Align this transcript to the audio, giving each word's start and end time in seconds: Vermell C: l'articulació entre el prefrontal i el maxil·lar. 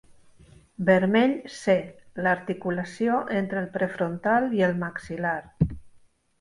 Vermell 0.87 1.35
C: 1.57 1.75
l'articulació 2.29 3.21
entre 3.43 3.63
el 3.63 3.71
prefrontal 3.79 4.51
i 4.61 4.67
el 4.73 4.77
maxil·lar. 4.89 5.39